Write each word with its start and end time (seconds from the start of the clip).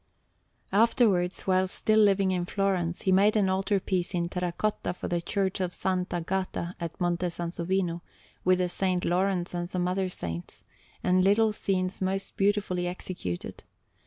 Afterwards, 0.73 1.41
while 1.41 1.67
still 1.67 1.99
living 1.99 2.31
in 2.31 2.45
Florence, 2.45 3.03
he 3.03 3.11
made 3.11 3.35
an 3.35 3.49
altar 3.49 3.79
piece 3.79 4.15
in 4.15 4.29
terra 4.29 4.51
cotta 4.51 4.95
for 4.95 5.07
the 5.07 5.21
Church 5.21 5.59
of 5.59 5.73
S. 5.73 5.85
Agata 5.85 6.75
at 6.79 6.99
Monte 6.99 7.27
Sansovino, 7.27 8.01
with 8.43 8.59
a 8.61 8.63
S. 8.63 8.83
Laurence 9.05 9.53
and 9.53 9.69
some 9.69 9.87
other 9.87 10.09
saints, 10.09 10.63
and 11.03 11.23
little 11.23 11.51
scenes 11.53 12.01
most 12.01 12.35
beautifully 12.35 12.87
executed. 12.87 13.61